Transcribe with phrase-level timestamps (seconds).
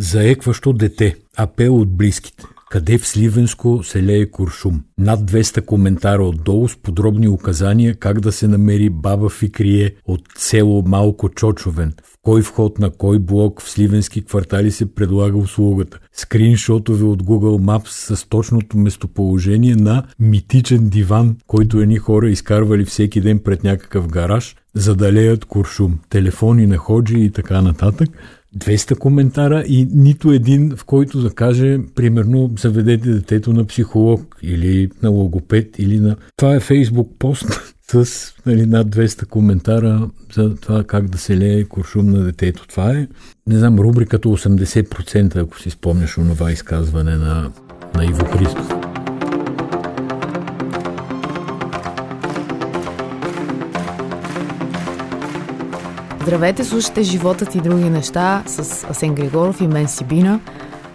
[0.00, 1.16] Заекващо дете.
[1.36, 2.44] Апел от близките.
[2.70, 4.82] Къде в Сливенско се лее куршум?
[4.98, 10.82] Над 200 коментара отдолу с подробни указания как да се намери баба Фикрие от село
[10.86, 11.92] Малко Чочовен.
[12.04, 15.98] В кой вход на кой блок в сливенски квартали се предлага услугата.
[16.12, 23.20] Скриншотове от Google Maps с точното местоположение на митичен диван, който едни хора изкарвали всеки
[23.20, 25.98] ден пред някакъв гараж, за да леят куршум.
[26.08, 28.10] Телефони на ходжи и така нататък.
[28.58, 34.90] 200 коментара и нито един, в който да каже, примерно, заведете детето на психолог или
[35.02, 36.16] на логопед или на...
[36.36, 41.64] Това е фейсбук пост с нали, над 200 коментара за това как да се лее
[41.64, 42.66] куршум на детето.
[42.68, 43.08] Това е,
[43.46, 47.52] не знам, рубриката 80%, ако си спомняш онова изказване на,
[47.94, 48.91] на Иво Христов.
[56.22, 60.40] Здравейте, слушате Животът и други неща с Асен Григоров и мен Сибина.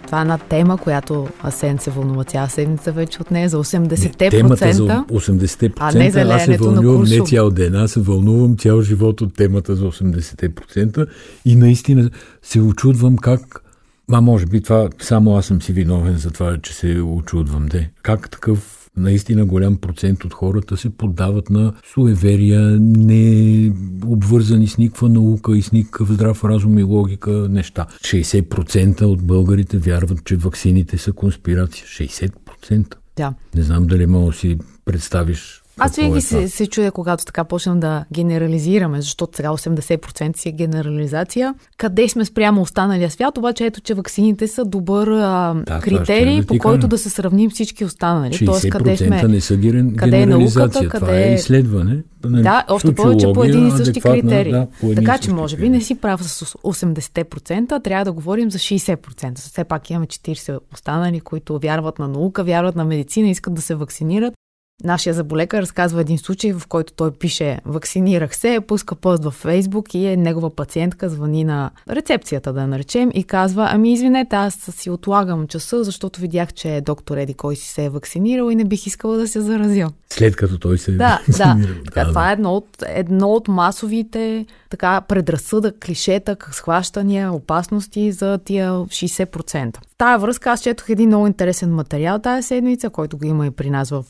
[0.06, 4.24] Това е една тема, която Асен се вълнува цяла седмица вече от нея за 80-те
[4.24, 8.00] не, темата за 80-те а не за аз се вълнувам не цял ден, аз се
[8.00, 11.06] вълнувам цял живот от темата за 80-те
[11.44, 12.10] и наистина
[12.42, 13.62] се очудвам как
[14.10, 17.66] Ма може би това само аз съм си виновен за това, че се очудвам.
[17.66, 17.90] Де.
[18.02, 23.72] Как такъв наистина голям процент от хората се поддават на суеверия, не
[24.06, 27.86] обвързани с никаква наука и с никакъв здрав разум и логика неща.
[28.00, 31.86] 60% от българите вярват, че ваксините са конспирация.
[31.86, 32.94] 60%.
[33.16, 33.34] Да.
[33.54, 37.44] Не знам дали мога да си представиш аз винаги е се, се чудя, когато така
[37.44, 41.54] почнем да генерализираме, защото сега 80% си е генерализация.
[41.76, 46.58] Къде сме спрямо останалия свят, обаче ето, че ваксините са добър а, да, критерий, по
[46.58, 48.32] който да се сравним всички останали.
[48.32, 49.96] 60% Тоест, къде сме, не са ген...
[49.96, 52.02] къде е науката, къде това е изследване.
[52.24, 54.52] Нали, да, още повече по един и същи критерии.
[54.52, 59.38] Да, така че, може би не си прав с 80%, трябва да говорим за 60%.
[59.38, 63.74] Все пак имаме 40 останали, които вярват на наука, вярват на медицина, искат да се
[63.74, 64.34] вакцинират.
[64.84, 69.94] Нашия заболека разказва един случай, в който той пише вакцинирах се, пуска пост във Фейсбук
[69.94, 74.90] и е негова пациентка звъни на рецепцията, да наречем, и казва, ами извинете, аз си
[74.90, 78.86] отлагам часа, защото видях, че доктор Еди кой си се е вакцинирал и не бих
[78.86, 79.90] искала да се заразя.
[80.10, 81.74] След като той се е да, вакцинирал.
[81.76, 88.12] Да, така, да, това е едно от, едно от масовите така предразсъдък, клишета, схващания, опасности
[88.12, 89.76] за тия 60%.
[89.76, 93.50] В тая връзка аз четох един много интересен материал тази седмица, който го има и
[93.50, 94.04] при нас в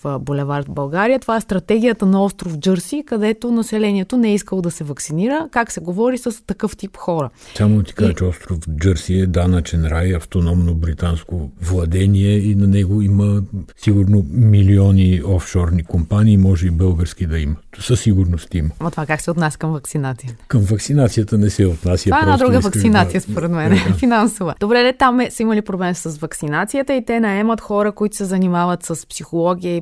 [0.66, 1.18] Булевард България.
[1.18, 5.48] Това е стратегията на остров Джърси, където населението не е искало да се вакцинира.
[5.52, 7.30] Как се говори с такъв тип хора.
[7.56, 8.14] Само ти кажа, и...
[8.14, 13.42] че остров Джърси е данъчен рай, автономно британско владение и на него има
[13.76, 17.56] сигурно милиони офшорни компании, може и български да има.
[17.80, 18.70] Със сигурност има.
[18.80, 20.44] А това как се отнася към вакцинацията?
[20.48, 22.04] Към вакцинацията не се отнася.
[22.04, 23.32] Това е една друга вакцинация, да...
[23.32, 23.70] според мен.
[23.70, 23.94] Да.
[23.94, 24.54] Финансова.
[24.60, 28.24] Добре, де, там е, са имали проблем с вакцинацията и те наемат хора, които се
[28.24, 29.80] занимават с психология и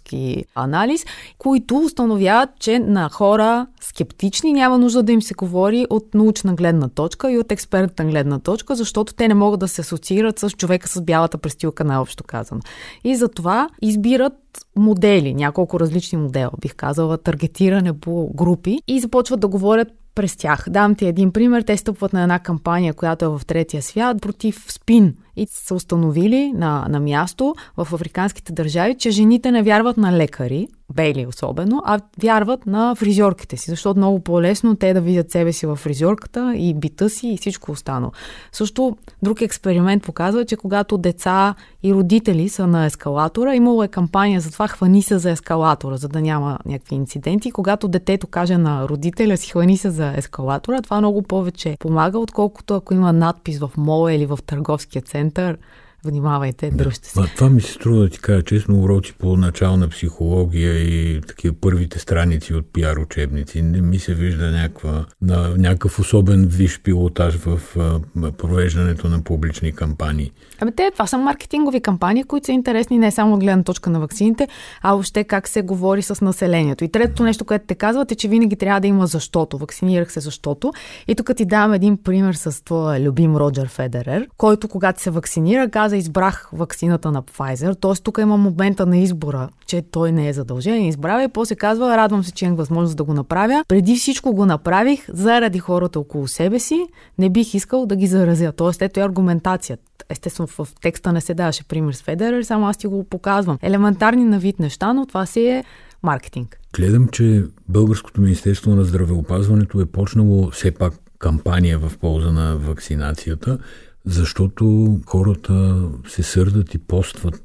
[0.00, 1.04] поведенчески анализ,
[1.38, 6.88] които установяват, че на хора скептични няма нужда да им се говори от научна гледна
[6.88, 10.88] точка и от експертна гледна точка, защото те не могат да се асоциират с човека
[10.88, 12.60] с бялата престилка, най-общо казано.
[13.04, 14.34] И затова избират
[14.76, 20.64] модели, няколко различни модела, бих казала, таргетиране по групи и започват да говорят през тях.
[20.70, 21.62] Дам ти един пример.
[21.62, 26.52] Те стъпват на една кампания, която е в третия свят, против спин и са установили
[26.52, 32.00] на, на място в африканските държави, че жените не вярват на лекари, бели особено, а
[32.22, 36.74] вярват на фризьорките си, защото много по-лесно те да видят себе си в фризьорката и
[36.74, 38.12] бита си и всичко останало.
[38.52, 44.40] Също друг експеримент показва, че когато деца и родители са на ескалатора, имало е кампания
[44.40, 47.50] за това хвани се за ескалатора, за да няма някакви инциденти.
[47.50, 52.74] Когато детето каже на родителя си хвани се за ескалатора, това много повече помага, отколкото
[52.74, 55.58] ако има надпис в мола или в търговския център център.
[56.04, 57.20] Внимавайте, дръжте се.
[57.20, 57.26] Да.
[57.36, 61.98] това ми се струва да ти кажа честно, уроци по начална психология и такива първите
[61.98, 63.62] страници от пиар учебници.
[63.62, 69.72] Не ми се вижда някаква, на, някакъв особен виш пилотаж в а, провеждането на публични
[69.72, 70.32] кампании.
[70.60, 74.00] Ами те, това са маркетингови кампании, които са интересни не само от гледна точка на
[74.00, 74.48] вакцините,
[74.82, 76.84] а въобще как се говори с населението.
[76.84, 79.58] И третото нещо, което те казват е, че винаги трябва да има защото.
[79.58, 80.72] Вакцинирах се защото.
[81.08, 85.68] И тук ти давам един пример с твоя любим Роджер Федерер, който когато се вакцинира,
[85.86, 87.80] каза избрах вакцината на Pfizer.
[87.80, 91.96] Тоест тук има момента на избора, че той не е задължен, избрава и после казва,
[91.96, 93.64] радвам се, че имам възможност да го направя.
[93.68, 96.86] Преди всичко го направих заради хората около себе си,
[97.18, 98.52] не бих искал да ги заразя.
[98.52, 102.76] Тоест ето е аргументацията естествено в текста не се даваше пример с Федерер, само аз
[102.76, 103.58] ти го показвам.
[103.62, 105.64] Елементарни на вид неща, но това си е
[106.02, 106.60] маркетинг.
[106.76, 113.58] Гледам, че Българското Министерство на здравеопазването е почнало все пак кампания в полза на вакцинацията
[114.06, 117.42] защото хората се сърдат и постват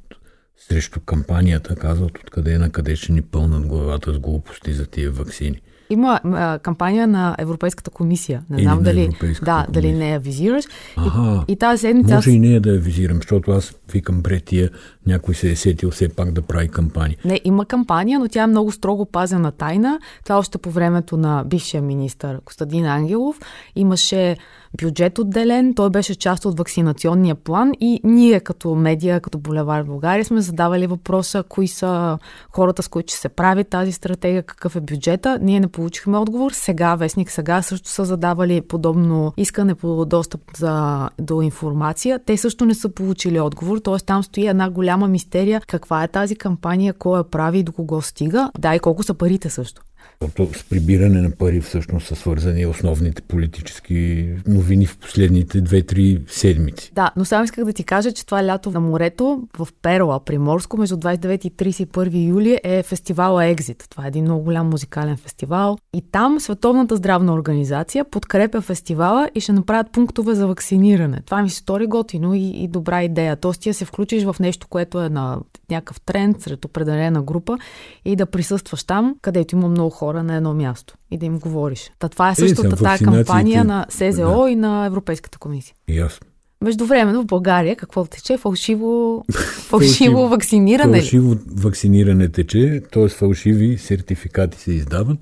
[0.69, 5.61] срещу кампанията, казват откъде на къде ще ни пълнат главата с глупости за тия вакцини.
[5.89, 8.43] Има а, кампания на Европейската комисия.
[8.49, 9.09] Не знам дали,
[9.43, 10.65] да, дали не я визираш.
[10.95, 12.15] Ага, и, и тази седмица.
[12.15, 14.69] Може и не да я визирам, защото аз викам бретия,
[15.07, 17.17] някой се е сетил все пак да прави кампания.
[17.25, 19.99] Не, има кампания, но тя е много строго пазена тайна.
[20.23, 23.39] Това още по времето на бившия министр Костадин Ангелов.
[23.75, 24.37] Имаше
[24.81, 30.25] бюджет отделен, той беше част от вакцинационния план и ние като медия, като Болевар България
[30.25, 32.17] сме задавали въпроса кои са
[32.49, 35.39] хората, с които ще се прави тази стратегия, какъв е бюджета.
[35.41, 36.51] Ние не получихме отговор.
[36.51, 42.19] Сега, Вестник сега също са задавали подобно искане по достъп за, до информация.
[42.25, 43.97] Те също не са получили отговор, т.е.
[43.97, 48.01] там стои една голяма мистерия каква е тази кампания, кой я прави и до кого
[48.01, 48.51] стига.
[48.59, 49.81] Да, и колко са парите също.
[50.21, 56.91] Защото с прибиране на пари всъщност са свързани основните политически новини в последните 2-3 седмици.
[56.93, 60.77] Да, но само исках да ти кажа, че това лято на морето в Перла, Приморско,
[60.77, 63.85] между 29 и 31 юли е фестивала Екзит.
[63.89, 65.77] Това е един много голям музикален фестивал.
[65.93, 71.21] И там Световната здравна организация подкрепя фестивала и ще направят пунктове за вакциниране.
[71.25, 73.35] Това ми се стори готино и, и добра идея.
[73.35, 75.39] Тоест ти се включиш в нещо, което е на
[75.71, 77.57] някакъв тренд сред определена група
[78.05, 81.91] и да присъстваш там, където има много хора на едно място и да им говориш.
[81.99, 84.49] Та това е, е също е, тази кампания на СЗО да.
[84.49, 85.75] и на Европейската комисия.
[85.89, 86.27] Ясно.
[86.61, 88.37] Междувременно в България какво тече?
[88.41, 89.25] Фалшиво,
[89.69, 93.07] фалшиво вакциниране Фалшиво вакциниране тече, т.е.
[93.07, 95.17] фалшиви сертификати се издават.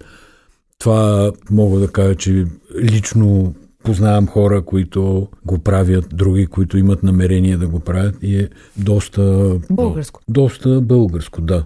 [0.80, 2.46] Това мога да кажа, че
[2.82, 3.54] лично
[3.84, 9.56] познавам хора, които го правят, други, които имат намерение да го правят и е доста...
[9.70, 10.22] Българско.
[10.28, 11.66] Доста българско, да.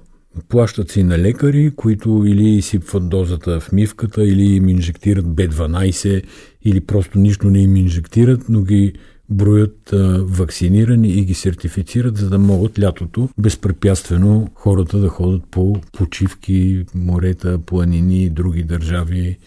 [0.50, 6.24] Плащат си на лекари, които или изсипват дозата в мивката, или им инжектират B12,
[6.66, 8.94] или просто нищо не им инжектират, но ги
[9.30, 15.76] броят а, вакцинирани и ги сертифицират, за да могат лятото безпрепятствено хората да ходят по
[15.92, 19.38] почивки, морета, планини, други държави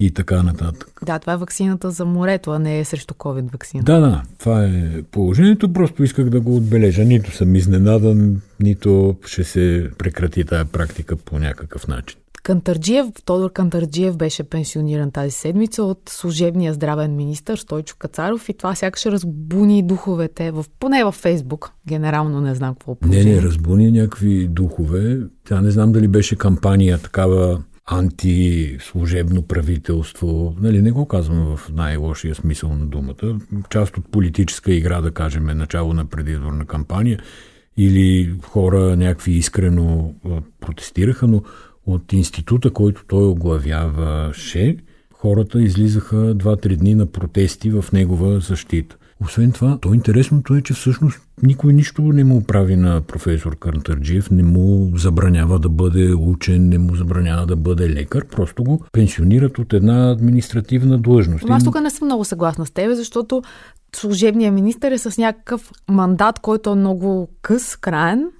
[0.00, 1.00] и така нататък.
[1.06, 3.82] Да, това е вакцината за морето, а не е срещу COVID вакцина.
[3.82, 5.72] Да, да, това е положението.
[5.72, 7.04] Просто исках да го отбележа.
[7.04, 12.18] Нито съм изненадан, нито ще се прекрати тая практика по някакъв начин.
[12.42, 18.74] Кантарджиев, Тодор Кантарджиев беше пенсиониран тази седмица от служебния здравен министр Стойчо Кацаров и това
[18.74, 21.70] сякаш разбуни духовете, в, поне във Фейсбук.
[21.88, 25.18] Генерално не знам какво Не, не, разбуни някакви духове.
[25.48, 30.56] Тя не знам дали беше кампания такава антислужебно правителство.
[30.60, 33.38] Нали, не го казвам в най-лошия смисъл на думата.
[33.70, 37.20] Част от политическа игра, да кажем, е начало на предизборна кампания
[37.76, 40.14] или хора някакви искрено
[40.60, 41.42] протестираха, но
[41.86, 44.76] от института, който той оглавяваше,
[45.12, 48.96] хората излизаха 2-3 дни на протести в негова защита.
[49.24, 54.30] Освен това, то интересното е, че всъщност никой нищо не му прави на професор Кантарджиев,
[54.30, 59.58] не му забранява да бъде учен, не му забранява да бъде лекар, просто го пенсионират
[59.58, 61.44] от една административна длъжност.
[61.48, 63.42] Аз тук не съм много съгласна с теб, защото
[63.96, 68.30] служебният министър е с някакъв мандат, който е много къс, краен,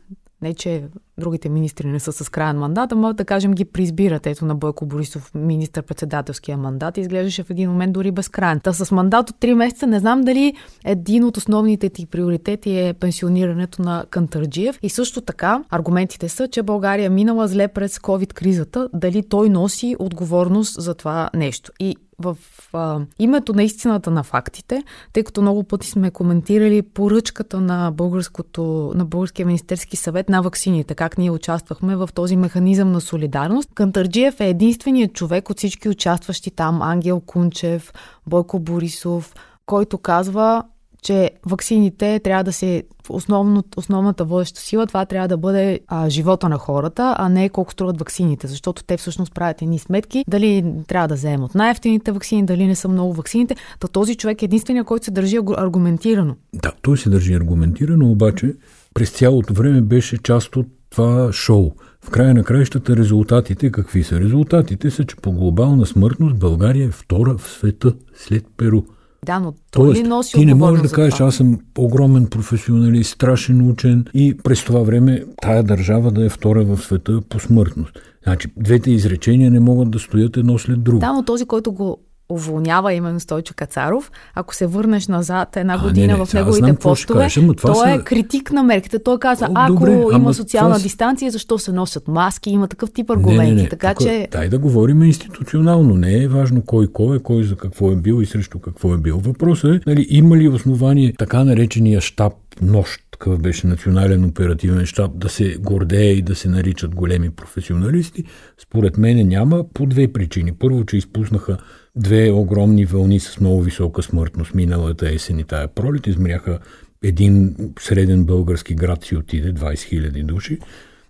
[0.42, 0.84] не, че
[1.18, 4.26] другите министри не са с крайен мандат, ама да кажем ги преизбират.
[4.26, 8.60] Ето на Бойко Борисов министър-председателския мандат изглеждаше в един момент дори безкрайен.
[8.60, 10.54] Та с мандат от 3 месеца не знам дали
[10.84, 14.78] един от основните ти приоритети е пенсионирането на Кантарджиев.
[14.82, 19.96] И също така аргументите са, че България е минала зле през COVID-кризата, дали той носи
[19.98, 21.72] отговорност за това нещо.
[21.80, 22.36] И в
[22.72, 24.82] а, името на истината на фактите,
[25.12, 30.94] тъй като много пъти сме коментирали поръчката на, българското, на Българския министерски съвет на ваксините,
[30.94, 33.70] как ние участвахме в този механизъм на солидарност.
[33.74, 37.92] Кантарджиев е единственият човек от всички участващи там, Ангел Кунчев,
[38.26, 39.34] Бойко Борисов,
[39.66, 40.64] който казва
[41.02, 46.48] че ваксините трябва да се основно, основната водеща сила, това трябва да бъде а, живота
[46.48, 51.08] на хората, а не колко струват ваксините, защото те всъщност правят едни сметки, дали трябва
[51.08, 53.56] да вземат най-ефтините ваксини, дали не са много ваксините.
[53.80, 56.36] Та този човек е единствения, който се държи аргументирано.
[56.54, 58.54] Да, той се държи аргументирано, обаче
[58.94, 61.72] през цялото време беше част от това шоу.
[62.04, 64.20] В края на краищата резултатите какви са?
[64.20, 68.82] Резултатите са, че по глобална смъртност България е втора в света след Перу.
[69.26, 73.14] Да, но той Тоест, ли носи ти не можеш да кажеш, аз съм огромен професионалист,
[73.14, 77.98] страшен учен и през това време тая държава да е втора в света по смъртност.
[78.24, 80.98] Значи, двете изречения не могат да стоят едно след друго.
[80.98, 81.98] Да, но този, който го
[82.28, 86.76] уволнява именно Стойчо Кацаров, ако се върнеш назад една година не, не, в неговите знам,
[86.76, 87.90] постове, това той са...
[87.90, 88.98] е критик на мерките.
[88.98, 90.82] Той каза, ако Добре, има социална това...
[90.82, 93.48] дистанция, защо се носят маски, има такъв тип аргументи.
[93.48, 93.68] Не, не, не.
[93.68, 94.28] Така Тук, че...
[94.30, 95.94] Дай да говорим институционално.
[95.94, 98.98] Не е важно кой кой е, кой за какво е бил и срещу какво е
[98.98, 99.18] бил.
[99.18, 102.32] Въпросът е, нали, има ли основание така наречения щаб
[102.62, 108.24] нощ, такъв беше национален оперативен щаб, да се гордее и да се наричат големи професионалисти,
[108.58, 110.52] според мен няма по две причини.
[110.52, 111.56] Първо, че изпуснаха
[111.98, 116.06] две огромни вълни с много висока смъртност миналата есен и тая пролет.
[116.06, 116.58] Измряха
[117.02, 120.58] един среден български град си отиде 20 000 души.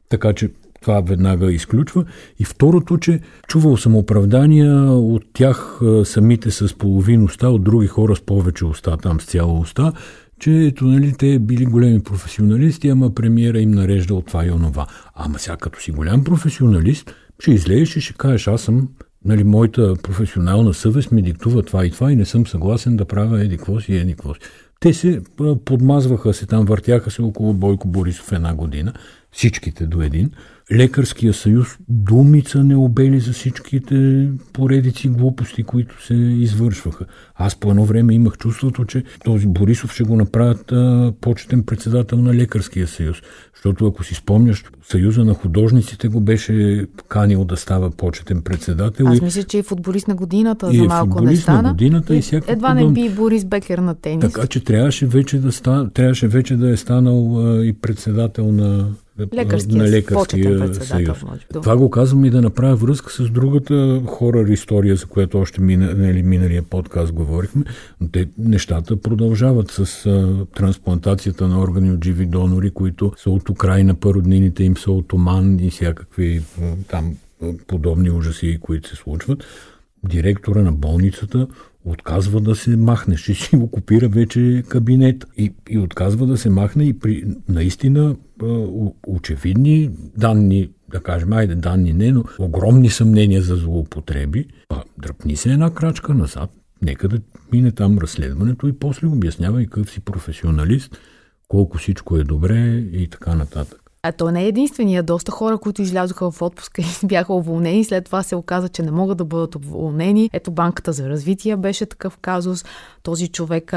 [0.09, 2.05] Така че това веднага изключва.
[2.39, 8.17] И второто, че чувал съм оправдания от тях самите с половин уста, от други хора
[8.17, 9.93] с повече уста, там с цяла уста,
[10.41, 14.87] че ето, нали, те били големи професионалисти, ама премиера им нарежда от това и онова.
[15.15, 18.89] Ама сега като си голям професионалист, ще излезеш и ще кажеш, аз съм,
[19.25, 23.45] нали, моята професионална съвест ми диктува това и това и не съм съгласен да правя
[23.45, 24.41] еди какво си, еди какво си.
[24.81, 25.21] Те се
[25.65, 28.93] подмазваха се там, въртяха се около Бойко Борисов една година,
[29.33, 30.31] всичките до един–
[30.73, 37.05] Лекарския съюз думица не обели за всичките поредици глупости, които се извършваха.
[37.35, 42.19] Аз по едно време имах чувството, че този Борисов ще го направят а, почетен председател
[42.19, 43.17] на Лекарския съюз.
[43.55, 49.07] Защото ако си спомняш, Съюза на художниците го беше канил да става почетен председател.
[49.09, 51.63] Аз мисля, че и футболист на годината за малко не стана.
[51.63, 54.21] на годината и, и всяка Едва не би Борис Бекер на тенис.
[54.21, 58.89] Така че трябваше вече да, ста, трябваше вече да е станал а, и председател на
[59.35, 61.19] лекарския, на лекарския съюз.
[61.53, 65.95] Това го казвам и да направя връзка с другата хорър история, за която още мина,
[65.95, 67.65] нали, миналия подкаст говорихме.
[68.01, 73.49] Но те нещата продължават с а, трансплантацията на органи от живи донори, които са от
[73.49, 76.43] Украина, пароднините им са от Оман и всякакви
[76.89, 77.17] там
[77.67, 79.45] подобни ужаси, които се случват.
[80.05, 81.47] Директора на болницата
[81.91, 85.25] отказва да се махне, ще си го копира вече кабинет.
[85.37, 88.17] И, и отказва да се махне и при наистина
[89.07, 95.53] очевидни данни, да кажем, айде данни не, но огромни съмнения за злоупотреби, а дръпни се
[95.53, 96.51] една крачка назад,
[96.83, 97.21] нека да
[97.53, 100.99] мине там разследването и после обяснява и какъв си професионалист,
[101.49, 103.88] колко всичко е добре и така нататък.
[104.03, 105.03] А то не е единствения.
[105.03, 108.91] Доста хора, които излязоха в отпуска и бяха уволнени, след това се оказа, че не
[108.91, 110.31] могат да бъдат уволнени.
[110.33, 112.65] Ето Банката за развитие беше такъв казус.
[113.03, 113.75] Този човек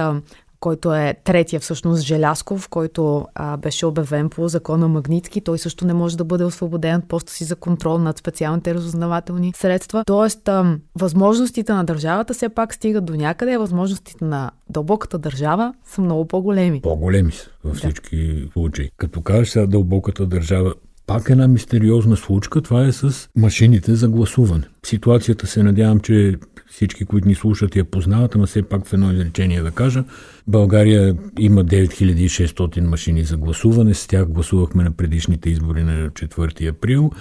[0.61, 5.41] който е третия всъщност Желясков, който а, беше обявен по закона Магницки.
[5.41, 9.53] Той също не може да бъде освободен от поста си за контрол над специалните разузнавателни
[9.55, 10.03] средства.
[10.05, 16.01] Тоест, а, възможностите на държавата все пак стигат до някъде, възможностите на дълбоката държава са
[16.01, 16.81] много по-големи.
[16.81, 18.51] По-големи са във всички да.
[18.51, 18.89] случаи.
[18.97, 20.73] Като кажеш сега дълбоката държава,
[21.07, 24.63] пак една мистериозна случка, това е с машините за гласуване.
[24.85, 26.35] Ситуацията се надявам, че
[26.71, 30.03] всички, които ни слушат, я познават, ама все пак в едно изречение да кажа.
[30.47, 37.11] България има 9600 машини за гласуване, с тях гласувахме на предишните избори на 4 април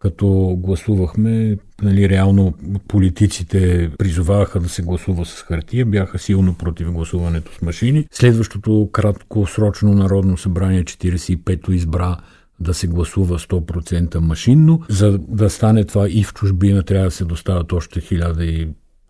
[0.00, 2.54] като гласувахме, нали, реално
[2.88, 8.06] политиците призоваваха да се гласува с хартия, бяха силно против гласуването с машини.
[8.12, 12.16] Следващото краткосрочно народно събрание 45-то избра
[12.60, 14.82] да се гласува 100% машинно.
[14.88, 18.00] За да стане това и в чужбина трябва да се доставят още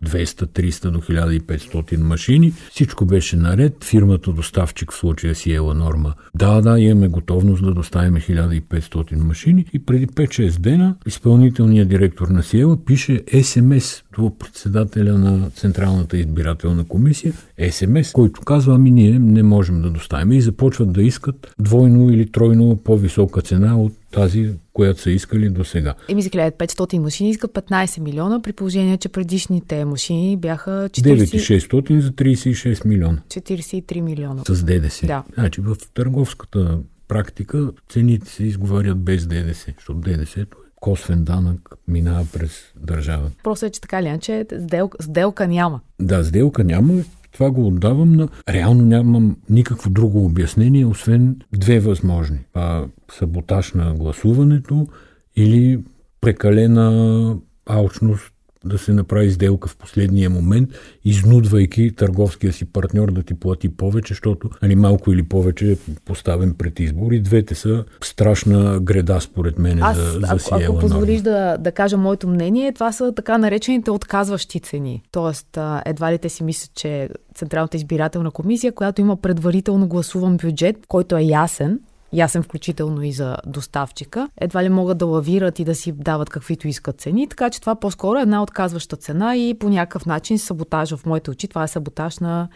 [0.05, 2.53] 200-300 до 1500 машини.
[2.71, 3.83] Всичко беше наред.
[3.83, 6.13] Фирмата доставчик в случая си ела норма.
[6.35, 12.43] Да, да, имаме готовност да доставим 1500 машини и преди 5-6 дена изпълнителният директор на
[12.43, 17.33] Сиела пише СМС до председателя на Централната избирателна комисия,
[17.71, 22.31] СМС, който казва, ами ние не можем да доставим и започват да искат двойно или
[22.31, 25.93] тройно по-висока цена от тази, която са искали до сега.
[26.09, 31.59] Еми за 1500 машини искат 15 милиона, при положение, че предишните машини бяха 40...
[31.59, 33.21] 9600 за 36 милиона.
[33.27, 34.41] 43 милиона.
[34.47, 35.07] С ДДС.
[35.07, 35.23] Да.
[35.33, 40.45] Значи в търговската практика цените се изговарят без ДДС, защото ДДС
[40.81, 43.35] косвен данък минава през държавата.
[43.43, 45.79] Просто е, че така ли, че сделка, сделка няма.
[45.99, 48.27] Да, сделка няма това го отдавам на...
[48.49, 52.39] Реално нямам никакво друго обяснение, освен две възможни.
[52.53, 54.87] А, саботаж на гласуването
[55.35, 55.83] или
[56.21, 58.33] прекалена алчност
[58.65, 60.69] да се направи сделка в последния момент,
[61.05, 65.75] изнудвайки търговския си партньор да ти плати повече, защото нали, малко или повече е
[66.05, 67.11] поставен пред избор.
[67.11, 71.71] И двете са страшна греда, според мен, Аз, за, за ако, ако позволиш да, да
[71.71, 75.03] кажа моето мнение, това са така наречените отказващи цени.
[75.11, 80.75] Тоест, едва ли те си мислят, че Централната избирателна комисия, която има предварително гласуван бюджет,
[80.87, 81.79] който е ясен,
[82.13, 84.29] ясен включително и за доставчика.
[84.41, 87.75] Едва ли могат да лавират и да си дават каквито искат цени, така че това
[87.75, 91.47] по-скоро е една отказваща цена и по някакъв начин саботаж в моите очи.
[91.47, 92.47] Това е саботаж на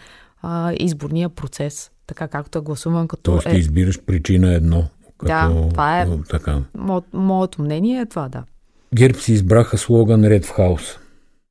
[0.41, 3.31] а, изборния процес, така както е гласуван като...
[3.31, 3.59] Тоест ти е...
[3.59, 4.83] избираш причина едно.
[5.17, 6.07] Като, да, това е.
[6.29, 6.61] Така.
[6.77, 8.43] Мо, моето мнение е това, да.
[8.95, 10.97] Герб си избраха слоган Red в хаос.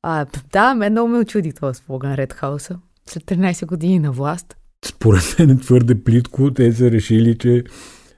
[0.07, 2.79] А, да, мен много ме очуди този слоган Ред Хауса.
[3.05, 4.55] След 13 години на власт.
[4.85, 6.53] Според мен е твърде плитко.
[6.53, 7.63] Те са решили, че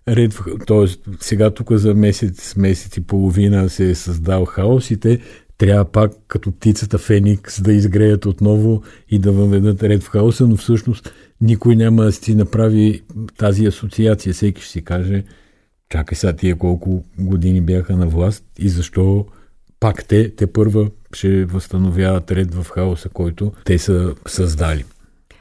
[0.08, 1.12] Ред, т.е.
[1.20, 5.20] сега тук за месец, месец и половина се е създал хаос и те
[5.58, 10.56] трябва пак като птицата Феникс да изгреят отново и да въведат ред в хаоса, но
[10.56, 13.02] всъщност никой няма да си направи
[13.38, 14.34] тази асоциация.
[14.34, 15.24] Всеки ще си каже,
[15.90, 19.26] чакай сега тия колко години бяха на власт и защо
[19.80, 24.86] пак те, те първа ще възстановяват ред в хаоса, който те са създали.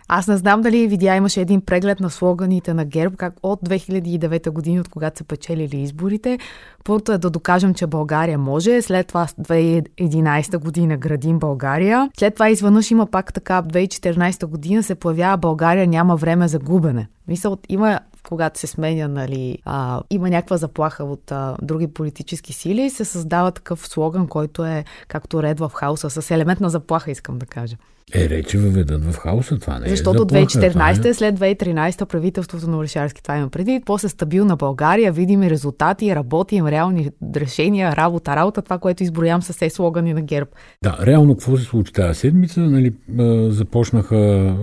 [0.08, 4.50] Аз не знам дали видя, имаше един преглед на слоганите на ГЕРБ, как от 2009
[4.50, 6.38] година, от когато са печелили изборите.
[6.84, 12.48] Първото е да докажем, че България може, след това 2011 година градим България, след това
[12.48, 17.08] изведнъж има пак така, 2014 година се появява България няма време за губене.
[17.28, 22.90] Мисъл, има когато се сменя, нали, а, има някаква заплаха от а, други политически сили,
[22.90, 27.38] се създава такъв слоган, който е както ред в хаоса, с елемент на заплаха, искам
[27.38, 27.76] да кажа.
[28.14, 31.14] Е, речи въведат в хаоса, това не е Защото заплаха, 2014 е...
[31.14, 37.10] след 2013 правителството на Орешарски, това има преди, после стабилна България, видими резултати, работим, реални
[37.36, 40.50] решения, работа, работа, това, което изброявам с все слогани на ГЕРБ.
[40.82, 42.60] Да, реално какво се случи тази седмица?
[42.60, 42.92] Нали,
[43.48, 44.54] започнаха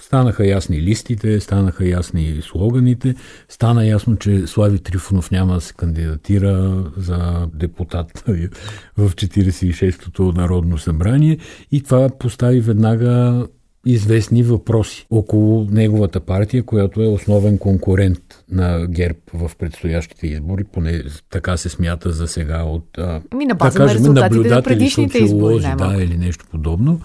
[0.00, 3.14] Станаха ясни листите, станаха ясни слоганите,
[3.48, 8.24] стана ясно, че Слави Трифонов няма да се кандидатира за депутат
[8.96, 11.38] в 46-то Народно събрание.
[11.72, 13.46] И това постави веднага
[13.86, 21.02] известни въпроси около неговата партия, която е основен конкурент на ГЕРБ в предстоящите избори, поне
[21.30, 22.98] така се смята за сега от
[23.34, 24.84] Ми на база да кажем, на наблюдатели,
[25.14, 27.00] избори, да, или нещо подобно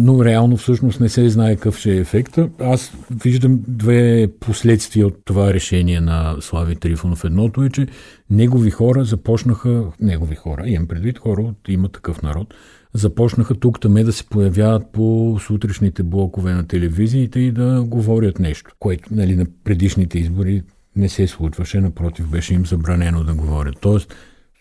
[0.00, 2.48] но реално всъщност не се знае какъв ще е ефекта.
[2.60, 7.24] Аз виждам две последствия от това решение на Слави Трифонов.
[7.24, 7.86] Едното е, че
[8.30, 12.54] негови хора започнаха, негови хора, имам предвид хора от има такъв народ,
[12.94, 18.70] започнаха тук таме да се появяват по сутрешните блокове на телевизиите и да говорят нещо,
[18.78, 20.62] което нали, на предишните избори
[20.96, 23.76] не се случваше, напротив беше им забранено да говорят.
[23.80, 24.14] Тоест,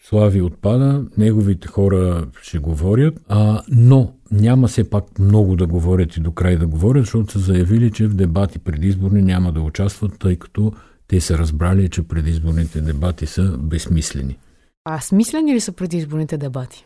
[0.03, 6.19] Слави отпада, неговите хора ще говорят, а, но няма все пак много да говорят и
[6.19, 10.35] до край да говорят, защото са заявили, че в дебати предизборни няма да участват, тъй
[10.35, 10.73] като
[11.07, 14.37] те са разбрали, че предизборните дебати са безсмислени.
[14.85, 16.85] А смислени ли са предизборните дебати?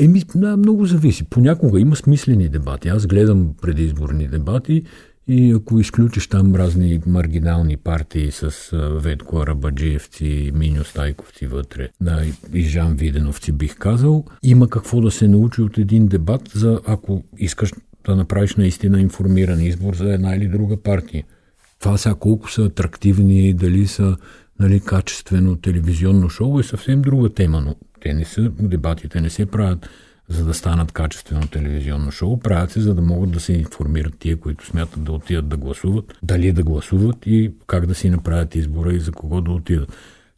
[0.00, 1.24] Еми, да, много зависи.
[1.24, 2.88] Понякога има смислени дебати.
[2.88, 4.84] Аз гледам предизборни дебати
[5.32, 12.62] и ако изключиш там разни маргинални партии с Ветко Арабаджиевци, Миньо Стайковци вътре, да, и
[12.62, 17.72] Жан Виденовци бих казал, има какво да се научи от един дебат за ако искаш
[18.06, 21.24] да направиш наистина информиран избор за една или друга партия.
[21.80, 24.16] Това сега колко са атрактивни, дали са
[24.60, 29.46] нали, качествено телевизионно шоу е съвсем друга тема, но те не са, дебатите не се
[29.46, 29.88] правят
[30.30, 32.38] за да станат качествено телевизионно шоу.
[32.38, 36.18] Правят се, за да могат да се информират тия, които смятат да отидат да гласуват,
[36.22, 39.92] дали да гласуват и как да си направят избора и за кого да отидат.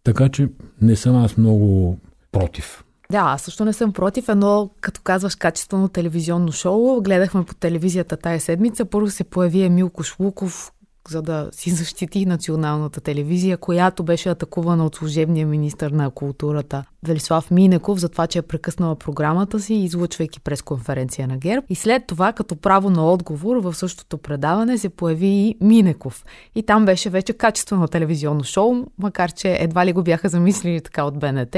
[0.05, 0.48] Така че
[0.81, 1.98] не съм аз много
[2.33, 2.85] против.
[3.11, 8.16] Да, аз също не съм против, но като казваш качествено телевизионно шоу, гледахме по телевизията
[8.16, 8.85] тая седмица.
[8.85, 10.72] Първо се появи Емил Кошлуков,
[11.09, 17.51] за да си защити националната телевизия, която беше атакувана от служебния министр на културата Велислав
[17.51, 21.67] Минеков за това, че е прекъснала програмата си, излъчвайки през конференция на ГЕРБ.
[21.69, 26.25] И след това, като право на отговор, в същото предаване се появи и Минеков.
[26.55, 31.05] И там беше вече качествено телевизионно шоу, макар че едва ли го бяха замислили така
[31.05, 31.57] от БНТ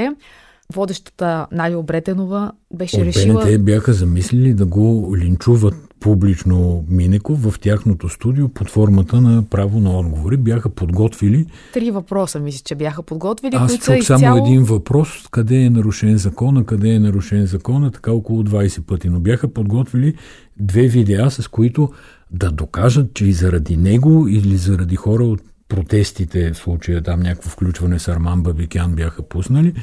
[0.72, 3.44] водещата Нали Обретенова беше От решила...
[3.44, 9.80] БНТ бяха замислили да го линчуват публично Минеков в тяхното студио под формата на право
[9.80, 10.36] на отговори.
[10.36, 11.46] Бяха подготвили...
[11.72, 13.56] Три въпроса, мисля, че бяха подготвили.
[13.56, 14.20] Аз чух изцяло...
[14.20, 19.08] само един въпрос, къде е нарушен закона, къде е нарушен закона, така около 20 пъти.
[19.08, 20.14] Но бяха подготвили
[20.60, 21.92] две видеа, с които
[22.30, 27.50] да докажат, че и заради него или заради хора от протестите, в случая там някакво
[27.50, 29.74] включване с Арман Бабикян бяха пуснали,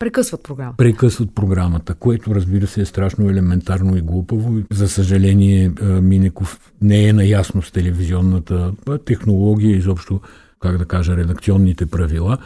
[0.00, 0.76] Прекъсват програмата.
[0.76, 4.62] Прекъсват програмата, което разбира се е страшно елементарно и глупаво.
[4.70, 8.72] За съжаление, Минеков не е наясно с телевизионната
[9.04, 10.20] технология, изобщо,
[10.60, 12.38] как да кажа, редакционните правила.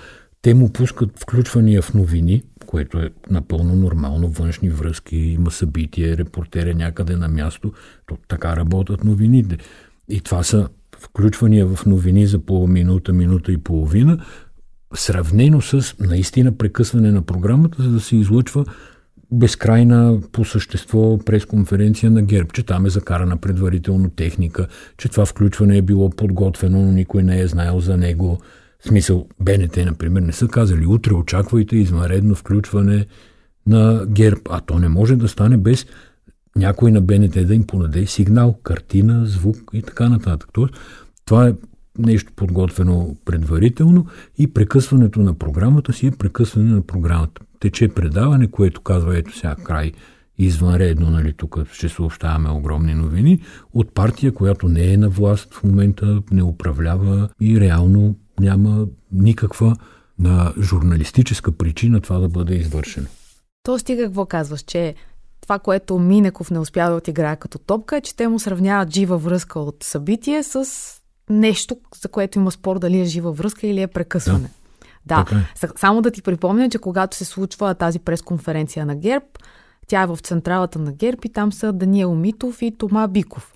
[0.42, 6.66] Те му пускат включвания в новини, което е напълно нормално, външни връзки, има събитие, репортер
[6.66, 7.72] е някъде на място.
[8.06, 9.56] То, така работят новините.
[10.08, 14.24] И това са включвания в новини за по минута, минута и половина,
[14.94, 18.64] сравнено с наистина прекъсване на програмата, за да се излъчва
[19.32, 25.76] безкрайна по същество пресконференция на ГЕРБ, че там е закарана предварително техника, че това включване
[25.76, 28.40] е било подготвено, но никой не е знаел за него.
[28.80, 33.06] В смисъл, БНТ, например, не са казали, утре очаквайте извънредно включване
[33.66, 35.86] на ГЕРБ, а то не може да стане без
[36.56, 40.48] някой на БНТ да им подаде сигнал, картина, звук и така нататък.
[40.52, 40.74] Тоест,
[41.24, 41.52] това е
[41.98, 44.06] нещо подготвено предварително
[44.38, 47.40] и прекъсването на програмата си е прекъсване на програмата.
[47.60, 49.92] Тече предаване, което казва ето сега край
[50.38, 53.40] извънредно, нали, тук ще съобщаваме огромни новини,
[53.72, 59.76] от партия, която не е на власт в момента, не управлява и реално няма никаква
[60.18, 63.06] на журналистическа причина това да бъде извършено.
[63.62, 64.94] То стига какво казваш, че
[65.40, 69.18] това, което Минеков не успя да отиграе като топка, е, че те му сравняват жива
[69.18, 70.64] връзка от събитие с
[71.30, 74.50] нещо, за което има спор дали е жива връзка или е прекъсване.
[75.06, 75.36] Да, да.
[75.36, 75.68] Е.
[75.76, 79.26] само да ти припомня, че когато се случва тази пресконференция на ГЕРБ,
[79.86, 83.52] тя е в централата на ГЕРБ и там са Даниел Митов и Тома Биков.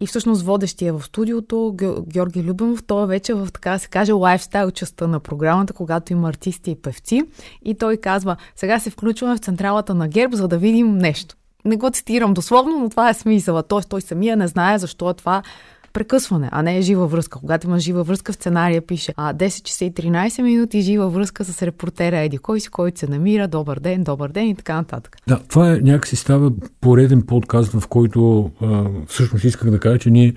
[0.00, 1.74] И всъщност водещия в студиото,
[2.08, 6.28] Георги Любенов, той е вече в, така се каже, лайфстайл частта на програмата, когато има
[6.28, 7.22] артисти и певци.
[7.64, 11.36] И той казва, сега се включваме в централата на ГЕРБ, за да видим нещо.
[11.64, 13.62] Не го цитирам дословно, но това е смисъла.
[13.62, 15.42] Тоест той самия не знае защо е това
[15.94, 17.38] прекъсване, а не е жива връзка.
[17.38, 21.44] Когато има жива връзка в сценария пише а 10 часа и 13 минути жива връзка
[21.44, 25.16] с репортера Еди кой си, който се намира, добър ден, добър ден и така нататък.
[25.28, 30.10] Да, това е някакси става пореден подкаст, в който а, всъщност исках да кажа, че
[30.10, 30.34] ние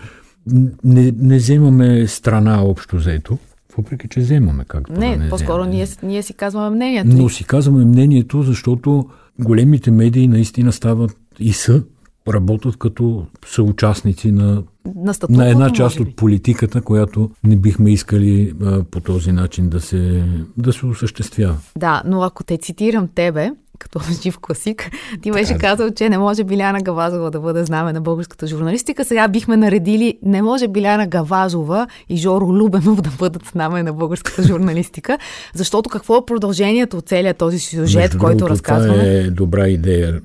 [0.84, 3.38] не, не вземаме страна общо заето,
[3.78, 7.18] въпреки че вземаме как Не, да не по-скоро ние, ние си казваме мнението.
[7.18, 11.84] Но си казваме мнението, защото големите медии наистина стават и са
[12.28, 14.64] работят като съучастници на,
[14.96, 19.70] на, статута, на една част от политиката, която не бихме искали а, по този начин
[19.70, 20.24] да се,
[20.58, 21.58] да се осъществява.
[21.78, 26.18] Да, но ако те цитирам тебе, като жив класик, ти беше така, казал, че не
[26.18, 29.06] може Биляна Гавазова да бъде знаме на българската журналистика.
[29.06, 34.44] Сега бихме наредили не може Биляна Гавазова и Жоро Любенов да бъдат знаме на българската
[34.44, 35.18] журналистика,
[35.54, 39.00] защото какво е продължението от целият този сюжет, Между който другото, разказваме?
[39.00, 40.22] Това е добра идея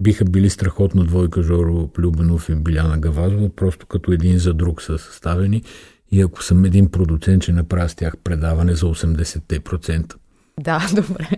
[0.00, 4.98] биха били страхотна двойка Жоро Любенов и Биляна Гавазова, просто като един за друг са
[4.98, 5.62] съставени
[6.12, 10.14] и ако съм един продуцент, ще направя с тях предаване за 80%.
[10.60, 11.28] Да, добре.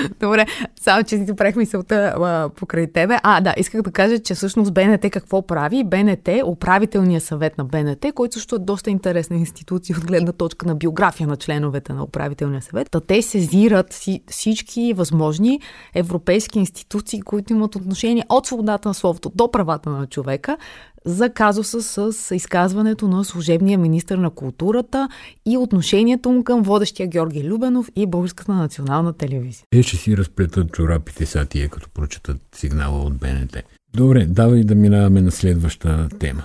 [0.20, 0.46] Добре,
[0.80, 3.18] само че си правих мисълта а, покрай тебе.
[3.22, 5.84] А, да, исках да кажа, че всъщност БНТ какво прави?
[5.84, 10.74] БНТ, управителният съвет на БНТ, който също е доста интересна институция от гледна точка на
[10.74, 12.90] биография на членовете на управителния съвет.
[12.90, 15.60] Та те сезират си, всички възможни
[15.94, 20.56] европейски институции, които имат отношение от свободата на словото до правата на човека,
[21.04, 25.08] за казуса с изказването на служебния министр на културата
[25.46, 29.64] и отношението му към водещия Георги Любенов и Българската национална телевизия.
[29.72, 33.56] Е, ще си разплетат чорапите са тия, като прочетат сигнала от БНТ.
[33.96, 36.42] Добре, давай да минаваме на следваща тема.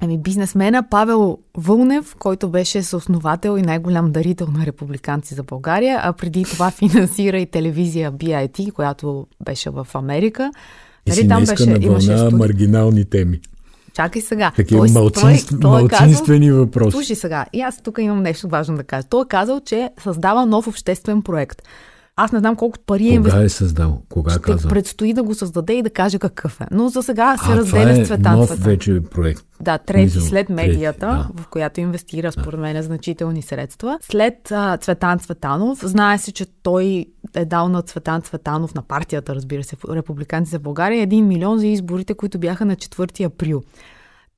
[0.00, 6.12] Ами бизнесмена Павел Вълнев, който беше съосновател и най-голям дарител на републиканци за България, а
[6.12, 10.50] преди това финансира и телевизия BIT, която беше в Америка.
[11.06, 13.40] И нали, там беше, на вълна маргинални теми.
[13.92, 14.52] Чакай сега.
[14.56, 16.90] Такива Тоест, малцинств, той, той е малцинствени казал, въпроси.
[16.90, 19.06] Слушай сега, и аз тук имам нещо важно да кажа.
[19.10, 21.62] Той е казал, че създава нов обществен проект.
[22.20, 24.02] Аз не знам колко пари е Кога е създал?
[24.08, 24.68] Кога е казал?
[24.68, 26.64] предстои да го създаде и да каже какъв е.
[26.70, 28.64] Но за сега се а, разделя е с Цветан нов Цветан.
[28.64, 29.44] вече проект.
[29.60, 31.42] Да, трети Мисъл, след медията, трети, да.
[31.42, 33.98] в която инвестира според мен значителни средства.
[34.02, 39.34] След а, Цветан Цветанов, знае се, че той е дал на Цветан Цветанов, на партията,
[39.34, 43.62] разбира се, републиканци за България, 1 милион за изборите, които бяха на 4 април.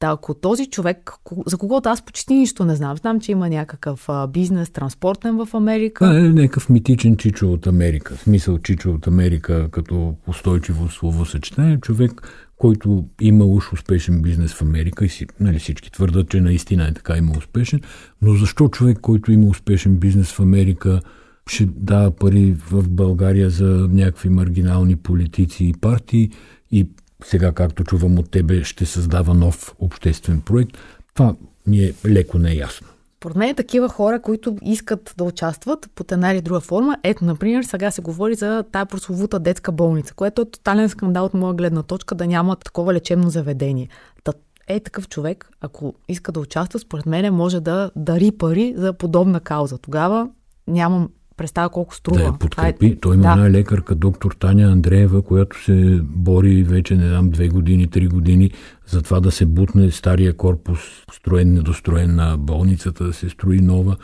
[0.00, 1.12] Та ако този човек,
[1.46, 6.04] за когото аз почти нищо не знам, знам, че има някакъв бизнес, транспортен в Америка.
[6.04, 8.16] Това е някакъв митичен чичо от Америка.
[8.16, 11.80] В смисъл чичо от Америка като устойчиво словосъчетание.
[11.80, 16.88] Човек, който има уж успешен бизнес в Америка и си, нали, всички твърдат, че наистина
[16.88, 17.80] е така има успешен,
[18.22, 21.00] но защо човек, който има успешен бизнес в Америка,
[21.46, 26.30] ще дава пари в България за някакви маргинални политици и партии
[26.70, 26.88] и
[27.24, 30.78] сега, както чувам от тебе, ще създава нов обществен проект.
[31.14, 31.34] Това
[31.66, 32.86] ни е леко неясно.
[33.20, 36.98] Поред мен такива хора, които искат да участват под една или друга форма.
[37.02, 41.34] Ето, например, сега се говори за тая прословута детска болница, което е тотален скандал от
[41.34, 43.88] моя гледна точка да няма такова лечебно заведение.
[44.24, 44.32] Та,
[44.66, 49.40] е такъв човек, ако иска да участва, според мен може да дари пари за подобна
[49.40, 49.78] кауза.
[49.78, 50.28] Тогава
[50.66, 51.08] нямам
[51.40, 52.18] представя колко струва.
[52.18, 52.86] Да я подкрепи.
[52.86, 52.96] Е...
[52.96, 53.30] Той има да.
[53.30, 58.50] една лекарка, доктор Таня Андреева, която се бори вече, не знам, две години, три години
[58.86, 60.78] за това да се бутне стария корпус,
[61.12, 63.96] строен, недостроен на болницата, да се строи нова.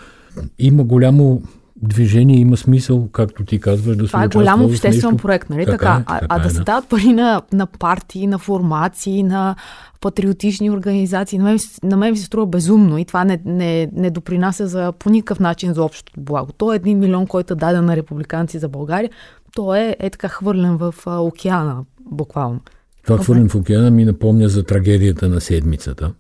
[0.58, 1.42] има голямо
[1.82, 5.16] движение има смисъл, както ти казваш, да Това се е голям обществен нещо.
[5.16, 5.76] проект, нали така?
[5.76, 5.96] така?
[5.98, 9.56] Е, а, така а е, да се дават пари на, на партии, на формации, на
[10.00, 14.10] патриотични организации, на мен, на мен ми се струва безумно и това не, не, не
[14.10, 16.52] допринася за, по никакъв начин за общото благо.
[16.52, 19.10] То е един милион, който е даден на републиканци за България,
[19.54, 22.60] то е, е така хвърлен в а, океана, буквално.
[23.04, 26.12] Това хвърлен в океана ми напомня за трагедията на седмицата,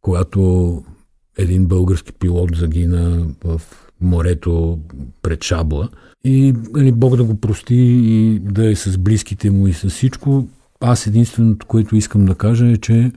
[0.00, 0.82] когато
[1.38, 3.60] един български пилот загина в
[4.00, 4.78] морето
[5.22, 5.88] пред Шабла.
[6.24, 10.48] И нали, Бог да го прости и да е с близките му и с всичко.
[10.80, 13.12] Аз единственото, което искам да кажа е, че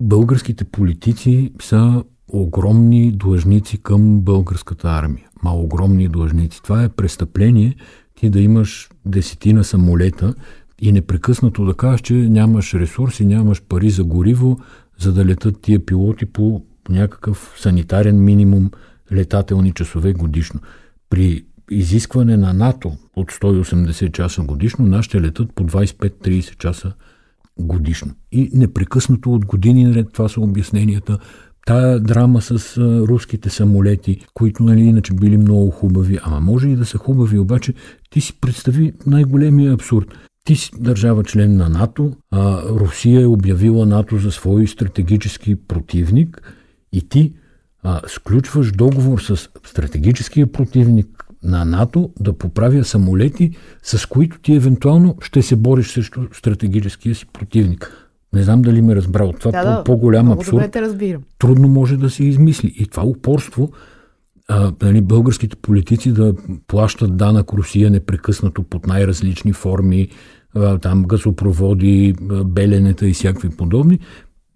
[0.00, 5.28] българските политици са огромни длъжници към българската армия.
[5.42, 6.62] Ма огромни длъжници.
[6.62, 7.76] Това е престъпление
[8.14, 10.34] ти да имаш десетина самолета
[10.80, 14.58] и непрекъснато да кажеш, че нямаш ресурси, нямаш пари за гориво,
[14.98, 18.70] за да летат тия пилоти по някакъв санитарен минимум
[19.14, 20.60] летателни часове годишно.
[21.10, 26.92] При изискване на НАТО от 180 часа годишно, нашите летат по 25-30 часа
[27.58, 28.12] годишно.
[28.32, 31.18] И непрекъснато от години наред това са обясненията.
[31.66, 36.86] Тая драма с руските самолети, които нали, иначе били много хубави, ама може и да
[36.86, 37.74] са хубави, обаче
[38.10, 40.06] ти си представи най-големия абсурд.
[40.44, 46.54] Ти си държава член на НАТО, а Русия е обявила НАТО за свой стратегически противник
[46.92, 47.32] и ти
[47.84, 55.16] а, сключваш договор с стратегическия противник на НАТО да поправя самолети, с които ти евентуално
[55.20, 58.08] ще се бориш срещу стратегическия си противник.
[58.32, 59.32] Не знам дали ме разбрал.
[59.32, 60.72] Това да, по- по-голям абсурд.
[60.72, 61.22] Те разбирам.
[61.38, 62.74] Трудно може да се измисли.
[62.76, 63.72] И това упорство,
[64.48, 66.34] а, нали, българските политици да
[66.66, 70.08] плащат данък Русия непрекъснато под най-различни форми,
[70.54, 73.98] а, там газопроводи, беленета и всякакви подобни,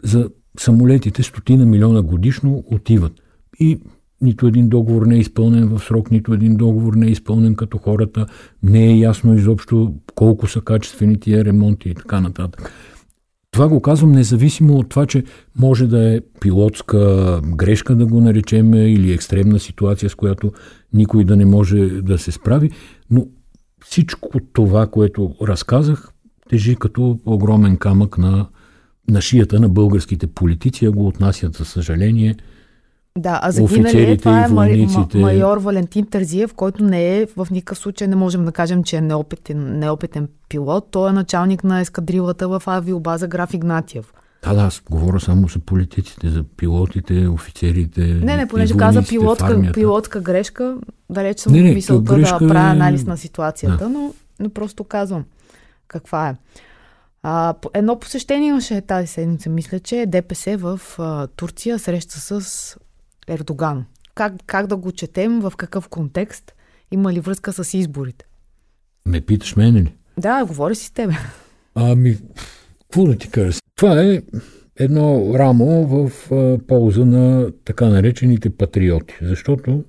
[0.02, 3.12] за самолетите стотина милиона годишно отиват.
[3.60, 3.80] И
[4.20, 7.78] нито един договор не е изпълнен в срок, нито един договор не е изпълнен като
[7.78, 8.26] хората,
[8.62, 12.72] не е ясно изобщо колко са качествени тия ремонти и така нататък.
[13.50, 15.24] Това го казвам независимо от това, че
[15.58, 20.52] може да е пилотска грешка да го наречем или екстремна ситуация, с която
[20.92, 22.70] никой да не може да се справи,
[23.10, 23.26] но
[23.84, 26.12] всичко това, което разказах,
[26.48, 28.46] тежи като огромен камък на
[29.08, 32.36] на шията на българските политици, а го отнасят, за съжаление,
[33.18, 35.18] да, а загиналият това е войниците...
[35.18, 39.00] майор Валентин Тързиев, който не е в никакъв случай, не можем да кажем, че е
[39.00, 40.88] неопитен, неопитен пилот.
[40.90, 44.12] Той е началник на ескадрилата в авиобаза Граф Игнатиев.
[44.44, 48.00] Да, да, аз говоря само за политиците, за пилотите, офицерите.
[48.00, 50.76] Не, не, понеже каза пилотка, пилотка грешка,
[51.10, 53.88] далеч съм не, не, мисълта да правя анализ на ситуацията, да.
[53.88, 55.24] но, но просто казвам
[55.88, 56.36] каква е.
[57.22, 62.76] А, едно посещение имаше тази седмица, мисля, че ДПС в а, Турция среща с
[63.28, 63.84] Ердоган.
[64.14, 66.54] Как, как да го четем, в какъв контекст,
[66.90, 68.24] има ли връзка с изборите?
[69.06, 69.94] Ме питаш мене ли?
[70.18, 71.12] Да, говори си с тебе.
[71.74, 72.18] Ами,
[72.82, 73.58] какво да ти кажа?
[73.76, 74.22] Това е
[74.76, 79.84] едно рамо в а, полза на така наречените патриоти, защото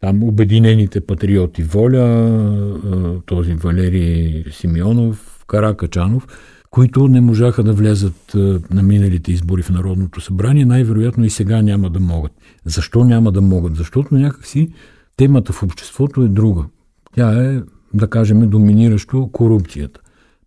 [0.00, 6.26] там обединените патриоти Воля, а, този Валерий Симеонов, Каракачанов,
[6.70, 8.34] които не можаха да влезат
[8.70, 12.32] на миналите избори в Народното събрание, най-вероятно и сега няма да могат.
[12.64, 13.76] Защо няма да могат?
[13.76, 14.72] Защото някакси
[15.16, 16.64] темата в обществото е друга.
[17.14, 17.62] Тя е,
[17.94, 20.00] да кажем, доминиращо корупцията.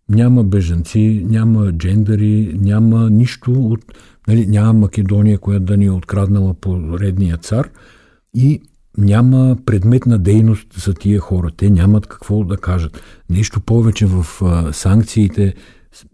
[0.08, 3.80] Няма бежанци, няма джендари, няма нищо от...
[4.28, 7.68] Нали, няма Македония, която да ни е откраднала поредния цар
[8.34, 8.62] и
[8.98, 11.50] няма предметна дейност за тия хора.
[11.56, 13.02] Те нямат какво да кажат.
[13.30, 15.54] Нещо повече в а, санкциите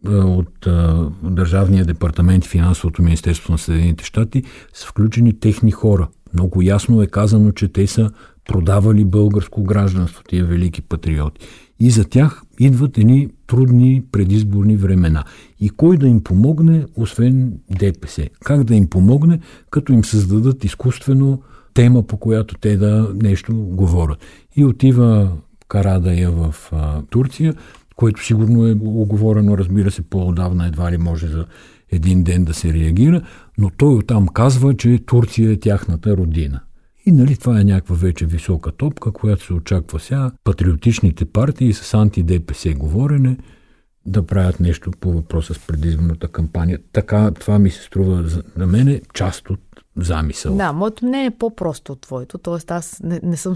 [0.09, 4.43] от а, Държавния департамент и финансовото министерство на Съединените щати
[4.75, 6.09] са включени техни хора.
[6.35, 8.11] Много ясно е казано, че те са
[8.49, 11.47] продавали българско гражданство, тия велики патриоти.
[11.81, 15.25] И за тях идват едни трудни предизборни времена.
[15.61, 18.29] И кой да им помогне, освен ДПС?
[18.45, 21.43] Как да им помогне, като им създадат изкуствено
[21.77, 24.19] тема, по която те да нещо говорят.
[24.57, 25.33] И отива
[25.69, 27.55] Карадая в а, Турция,
[27.97, 31.47] което сигурно е оговорено, разбира се, по-отдавна едва ли може за
[31.93, 33.23] един ден да се реагира,
[33.59, 36.61] но той оттам казва, че Турция е тяхната родина.
[37.07, 41.95] И нали това е някаква вече висока топка, която се очаква сега патриотичните партии с
[41.95, 43.37] анти-ДПС говорене
[44.07, 46.79] да правят нещо по въпроса с предизборната кампания.
[46.92, 48.25] Така, това ми се струва
[48.57, 49.61] на мене част от
[49.97, 50.57] замисъл.
[50.57, 52.38] Да, моето мнение е по-просто от твоето.
[52.38, 53.55] Тоест аз не, не съм...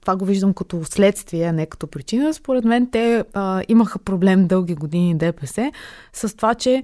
[0.00, 2.34] Това го виждам като следствие, а не като причина.
[2.34, 5.72] Според мен те а, имаха проблем дълги години ДПС
[6.12, 6.82] с това, че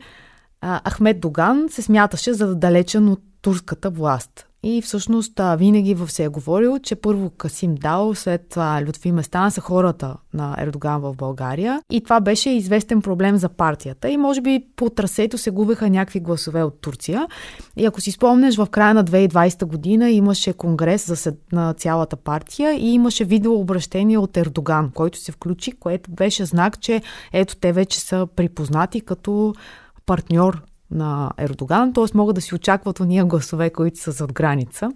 [0.60, 4.47] а, Ахмед Доган се смяташе за далечен от турската власт.
[4.62, 9.50] И всъщност винаги в се е говорил, че първо Касим Дал, след това Лютви Местан
[9.50, 11.82] са хората на Ердоган в България.
[11.90, 14.10] И това беше известен проблем за партията.
[14.10, 17.26] И може би по трасето се губеха някакви гласове от Турция.
[17.76, 22.74] И ако си спомнеш, в края на 2020 година имаше конгрес за на цялата партия
[22.74, 28.00] и имаше видеообращение от Ердоган, който се включи, което беше знак, че ето те вече
[28.00, 29.54] са припознати като
[30.06, 32.04] партньор на Ердоган, т.е.
[32.14, 34.90] могат да си очакват уния гласове, които са зад граница.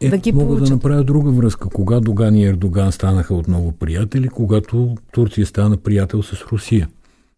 [0.00, 0.68] Е, да ги мога получат.
[0.68, 1.68] да направя друга връзка.
[1.68, 6.88] Кога Доган и Ердоган станаха отново приятели, когато Турция стана приятел с Русия.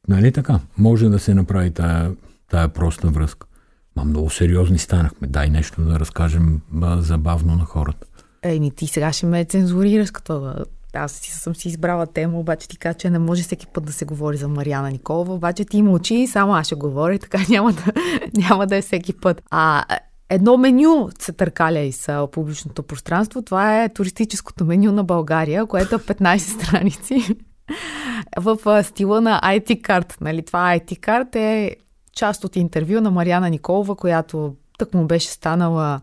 [0.09, 0.61] Нали така?
[0.79, 2.12] Може да се направи тая,
[2.51, 3.47] тая проста връзка.
[3.97, 5.29] Ма много сериозни станахме.
[5.29, 8.07] Дай нещо да разкажем а, забавно на хората.
[8.42, 10.55] Еми, ти сега ще ме цензурираш, като
[10.94, 13.92] аз си съм си избрала тема, обаче ти каза, че не може всеки път да
[13.92, 17.72] се говори за Мариана Николова, обаче ти мълчи и само аз ще говоря, така няма
[17.72, 17.92] да,
[18.35, 19.42] няма да е всеки път.
[19.51, 19.85] А
[20.31, 23.42] едно меню се търкаля и с публичното пространство.
[23.42, 27.37] Това е туристическото меню на България, което е 15 страници
[28.37, 30.16] в стила на IT карт.
[30.20, 30.42] Нали?
[30.42, 31.77] Това IT карт е
[32.12, 36.01] част от интервю на Мариана Николова, която тък му беше станала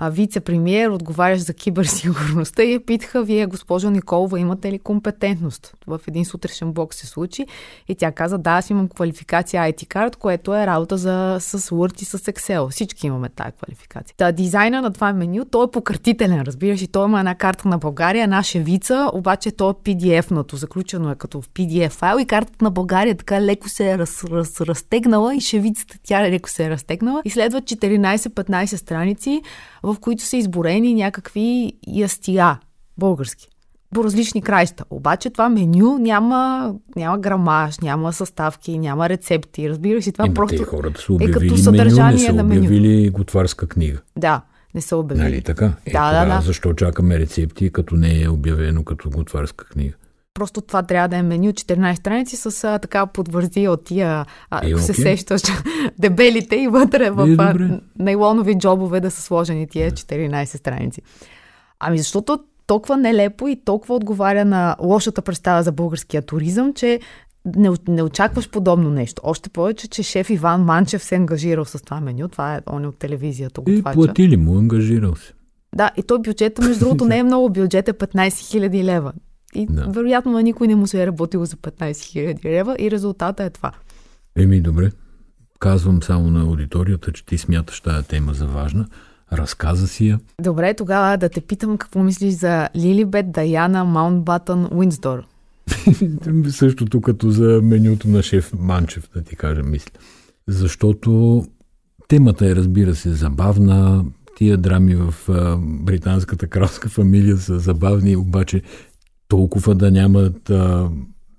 [0.00, 5.74] вице-премьер, отговарящ за киберсигурността и я питаха, вие, госпожо Николова, имате ли компетентност?
[5.86, 7.46] В един сутрешен блок се случи
[7.88, 12.02] и тя каза, да, аз имам квалификация IT card, което е работа за, с Word
[12.02, 12.68] и с Excel.
[12.70, 14.14] Всички имаме тази квалификация.
[14.16, 17.78] Та, дизайна на това меню, той е пократителен, разбираш, и той има една карта на
[17.78, 22.64] България, една шевица, обаче то е PDF-ното, заключено е като в PDF файл и картата
[22.64, 26.70] на България така леко се е раз, раз, разтегнала и шевицата тя леко се е
[26.70, 29.42] разтегнала и следват 14-15 страници,
[29.82, 32.60] в които са изборени някакви ястия
[32.98, 33.48] български
[33.94, 34.84] по различни краища.
[34.90, 39.70] Обаче това меню няма, няма грамаж, няма съставки, няма рецепти.
[39.70, 42.58] Разбира се, това Има, просто те хората са обявили е като съдържание меню, не са
[42.58, 43.98] обявили готварска книга.
[44.16, 44.42] Да,
[44.74, 45.24] не са обявили.
[45.24, 45.72] Нали така?
[45.86, 46.40] Е, да, да, да.
[46.40, 49.94] Защо чакаме рецепти, като не е обявено като готварска книга?
[50.38, 54.68] Просто това трябва да е меню 14 страници с а, така подвързи от тия, а,
[54.68, 55.42] е, се сещаш,
[55.98, 61.02] дебелите и вътре в е, нейлонови джобове да са сложени тия 14 страници.
[61.80, 67.00] Ами защото толкова нелепо и толкова отговаря на лошата представа за българския туризъм, че
[67.56, 69.22] не, не очакваш подобно нещо.
[69.24, 72.28] Още повече, че шеф Иван Манчев се е ангажирал с това меню.
[72.28, 73.62] Това е он от телевизията.
[73.68, 75.32] И платили му, ангажирал се.
[75.74, 77.50] Да, и той бюджета, между другото, не е много.
[77.50, 79.12] Бюджет е 15 000 лева.
[79.54, 79.86] И да.
[79.86, 83.50] вероятно на никой не му се е работило за 15 000 лева и резултата е
[83.50, 83.72] това.
[84.36, 84.90] Еми, добре.
[85.58, 88.86] Казвам само на аудиторията, че ти смяташ тази тема за важна.
[89.32, 90.20] Разказа си я.
[90.42, 95.24] Добре, тогава да те питам какво мислиш за Лилибет, Даяна, Маунтбатън, Уинсдор.
[96.50, 99.90] Същото като за менюто на шеф Манчев, да ти кажа, мисля.
[100.48, 101.44] Защото
[102.08, 104.04] темата е, разбира се, забавна.
[104.36, 108.62] Тия драми в а, британската кралска фамилия са забавни, обаче
[109.28, 110.90] толкова да нямат а,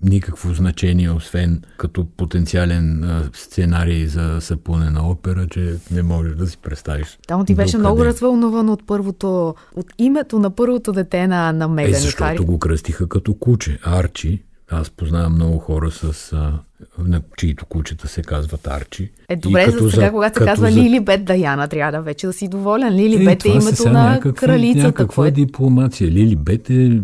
[0.03, 6.47] никакво значение, освен като потенциален а, сценарий за съпълнена на опера, че не можеш да
[6.47, 7.19] си представиш.
[7.27, 11.93] Там ти беше много развълнуван от първото, от името на първото дете на, на Меган.
[11.93, 12.37] Е, защото Хари.
[12.37, 13.79] го кръстиха като куче.
[13.83, 14.43] Арчи.
[14.71, 16.59] Аз познавам много хора с а,
[16.97, 19.11] на чието кучета се казват Арчи.
[19.29, 20.77] Е, добре, и за сега, за, когато се казва за...
[20.77, 22.95] Лили Бет Даяна, трябва да вече да си доволен.
[22.95, 24.87] Лили е, Бет е името на някаква, кралицата.
[24.87, 26.11] Някаква е дипломация.
[26.11, 27.01] Лили Бет е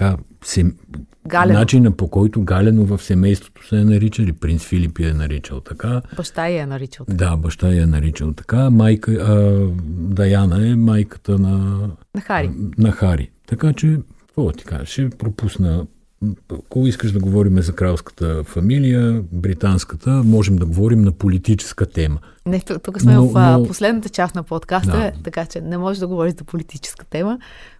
[0.00, 0.74] така, сем...
[1.32, 4.32] начина по който Галено в семейството се е наричали.
[4.32, 6.02] Принц Филип я е наричал така.
[6.16, 7.16] Баща я е наричал така.
[7.16, 8.70] Да, баща я е наричал така.
[8.70, 9.66] Майка, а,
[10.14, 11.86] Даяна е майката на...
[12.14, 12.50] На Хари.
[12.78, 13.30] На Хари.
[13.46, 15.86] Така че, какво ти кажа, ще пропусна
[16.52, 22.18] ако искаш да говорим за кралската фамилия, британската, можем да говорим на политическа тема.
[22.46, 23.66] Не, тук сме но, в но...
[23.66, 25.12] последната част на подкаста, да.
[25.24, 27.38] така че не можеш да говориш за политическа тема.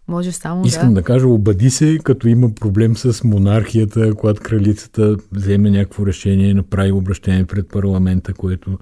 [0.08, 0.94] Може само Искам да...
[0.94, 6.92] да кажа, обади се, като има проблем с монархията, когато кралицата вземе някакво решение, направи
[6.92, 8.78] обращение пред парламента, което...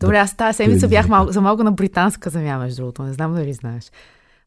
[0.00, 3.02] Добре, аз тази седмица бях малко, за малко на британска земя, между другото.
[3.02, 3.84] Не знам дали знаеш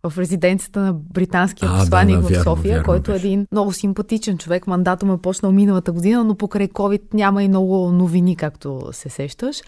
[0.09, 4.67] в резиденцията на британския а, да, в София, вярно, който е един много симпатичен човек.
[4.67, 9.09] Мандата му е почнал миналата година, но покрай COVID няма и много новини, както се
[9.09, 9.61] сещаш.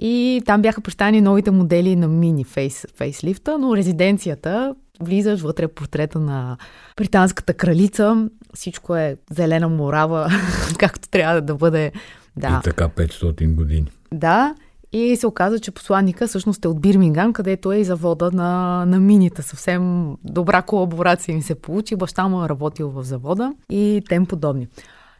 [0.00, 6.18] И там бяха представени новите модели на мини фейс, фейслифта, но резиденцията, влизаш вътре портрета
[6.18, 6.56] на
[6.96, 10.30] британската кралица, всичко е зелена морава,
[10.78, 11.92] както трябва да бъде.
[12.36, 12.60] Да.
[12.60, 13.86] И така 500 години.
[14.12, 14.54] Да,
[14.92, 19.00] и се оказа, че посланника всъщност е от Бирмингам, където е и завода на, на
[19.00, 19.42] мините.
[19.42, 21.96] Съвсем добра колаборация ми се получи.
[21.96, 24.66] Баща му е работил в завода и тем подобни.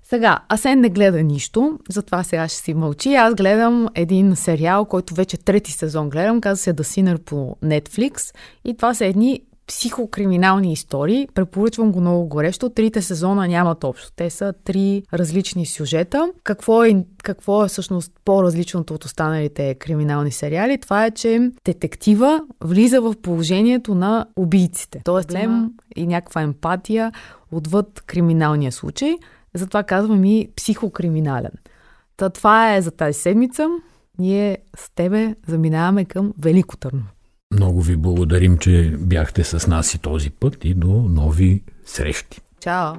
[0.02, 3.14] Сега, Асен не гледа нищо, затова сега ще си мълчи.
[3.14, 8.34] Аз гледам един сериал, който вече трети сезон гледам, казва се The Sinner по Netflix.
[8.64, 11.28] И това са едни психокриминални истории.
[11.34, 12.70] Препоръчвам го много горещо.
[12.70, 14.12] Трите сезона нямат общо.
[14.16, 16.32] Те са три различни сюжета.
[16.44, 20.78] Какво е, какво е всъщност по-различното от останалите криминални сериали?
[20.78, 25.00] Това е, че детектива влиза в положението на убийците.
[25.04, 27.12] Тоест, лем и някаква емпатия
[27.52, 29.14] отвъд криминалния случай.
[29.54, 31.52] Затова казвам и психокриминален.
[32.16, 33.68] Та това е за тази седмица.
[34.18, 37.17] Ние с тебе заминаваме към Велико Търново.
[37.52, 42.40] Много ви благодарим, че бяхте с нас и този път и до нови срещи.
[42.60, 42.94] Чао!